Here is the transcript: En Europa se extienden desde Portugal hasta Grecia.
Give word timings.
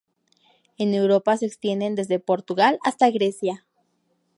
En 0.79 0.95
Europa 0.95 1.37
se 1.37 1.45
extienden 1.45 1.93
desde 1.93 2.19
Portugal 2.19 2.79
hasta 2.83 3.07
Grecia. 3.11 3.67